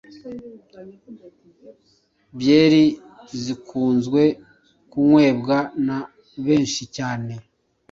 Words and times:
Byeri 2.37 2.83
zikunzwe 3.41 4.21
kunwebwa 4.91 5.57
na 5.87 5.99
benshi 6.45 6.83
cyane 6.95 7.33